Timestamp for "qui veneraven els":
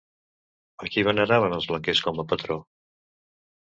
0.95-1.71